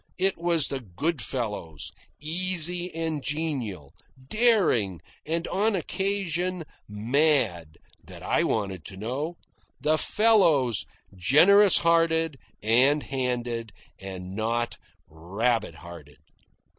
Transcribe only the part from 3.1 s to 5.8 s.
genial, daring, and, on